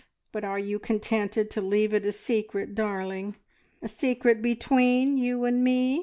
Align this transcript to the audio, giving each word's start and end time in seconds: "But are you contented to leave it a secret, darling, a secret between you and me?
"But 0.31 0.43
are 0.43 0.57
you 0.57 0.79
contented 0.79 1.51
to 1.51 1.61
leave 1.61 1.93
it 1.93 2.07
a 2.07 2.11
secret, 2.11 2.73
darling, 2.73 3.35
a 3.83 3.87
secret 3.87 4.41
between 4.41 5.19
you 5.19 5.45
and 5.45 5.63
me? 5.63 5.99